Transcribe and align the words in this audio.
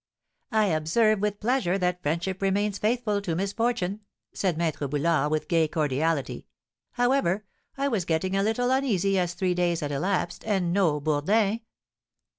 "I 0.51 0.65
observe 0.65 1.19
with 1.19 1.39
pleasure 1.39 1.77
that 1.77 2.01
friendship 2.01 2.41
remains 2.41 2.79
faithful 2.79 3.21
to 3.21 3.35
misfortune!" 3.35 3.99
said 4.33 4.57
Maître 4.57 4.89
Boulard, 4.89 5.29
with 5.29 5.47
gay 5.47 5.67
cordiality. 5.67 6.47
"However, 6.93 7.45
I 7.77 7.87
was 7.87 8.05
getting 8.05 8.35
a 8.35 8.41
little 8.41 8.71
uneasy, 8.71 9.19
as 9.19 9.35
three 9.35 9.53
days 9.53 9.81
had 9.81 9.91
elapsed, 9.91 10.43
and 10.47 10.73
no 10.73 10.99
Bourdin." 10.99 11.59